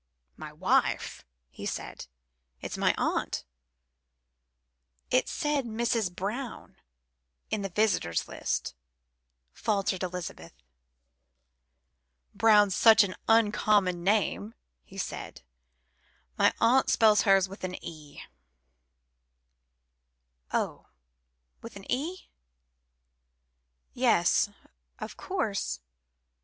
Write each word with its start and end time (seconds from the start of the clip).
"My 0.35 0.51
wife?" 0.51 1.23
he 1.51 1.67
said; 1.67 2.07
"it's 2.59 2.75
my 2.75 2.95
aunt." 2.97 3.45
"It 5.11 5.29
said 5.29 5.63
'Mrs. 5.65 6.11
Brown' 6.11 6.77
in 7.51 7.61
the 7.61 7.69
visitors' 7.69 8.27
list," 8.27 8.73
faltered 9.53 10.01
Elizabeth. 10.01 10.53
"Brown's 12.33 12.75
such 12.75 13.03
an 13.03 13.15
uncommon 13.29 14.03
name," 14.03 14.55
he 14.83 14.97
said; 14.97 15.43
"my 16.35 16.51
aunt 16.59 16.89
spells 16.89 17.21
hers 17.21 17.47
with 17.47 17.63
an 17.63 17.75
E." 17.85 18.21
"Oh! 20.51 20.87
with 21.61 21.75
an 21.75 21.85
E? 21.91 22.27
Yes, 23.93 24.49
of 24.97 25.15
course. 25.15 25.79